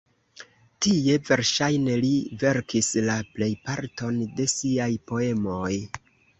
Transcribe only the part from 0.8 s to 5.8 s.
Tie, verŝajne, li verkis la plejparton de siaj poemoj.